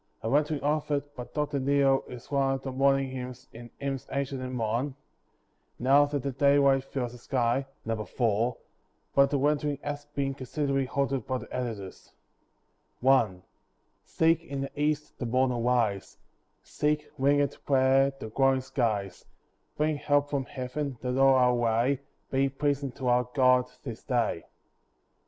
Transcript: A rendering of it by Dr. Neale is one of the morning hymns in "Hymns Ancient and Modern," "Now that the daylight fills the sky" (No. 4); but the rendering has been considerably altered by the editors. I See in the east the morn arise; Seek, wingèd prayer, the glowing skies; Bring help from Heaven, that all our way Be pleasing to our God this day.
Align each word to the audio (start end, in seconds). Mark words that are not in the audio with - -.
A 0.23 0.29
rendering 0.31 0.61
of 0.61 0.89
it 0.89 1.15
by 1.15 1.25
Dr. 1.25 1.59
Neale 1.59 2.03
is 2.07 2.31
one 2.31 2.55
of 2.55 2.63
the 2.63 2.71
morning 2.71 3.11
hymns 3.11 3.47
in 3.53 3.69
"Hymns 3.77 4.07
Ancient 4.11 4.41
and 4.41 4.55
Modern," 4.55 4.95
"Now 5.77 6.05
that 6.07 6.23
the 6.23 6.31
daylight 6.31 6.85
fills 6.85 7.11
the 7.11 7.19
sky" 7.19 7.67
(No. 7.85 8.03
4); 8.03 8.57
but 9.13 9.29
the 9.29 9.37
rendering 9.37 9.77
has 9.83 10.05
been 10.05 10.33
considerably 10.33 10.87
altered 10.87 11.27
by 11.27 11.37
the 11.37 11.55
editors. 11.55 12.13
I 13.05 13.41
See 14.03 14.31
in 14.31 14.61
the 14.61 14.71
east 14.81 15.19
the 15.19 15.27
morn 15.27 15.51
arise; 15.51 16.17
Seek, 16.63 17.07
wingèd 17.19 17.63
prayer, 17.63 18.11
the 18.19 18.29
glowing 18.29 18.61
skies; 18.61 19.25
Bring 19.77 19.97
help 19.97 20.31
from 20.31 20.45
Heaven, 20.45 20.97
that 21.01 21.15
all 21.15 21.35
our 21.35 21.53
way 21.53 21.99
Be 22.31 22.49
pleasing 22.49 22.91
to 22.93 23.07
our 23.07 23.25
God 23.35 23.69
this 23.83 24.01
day. 24.01 24.45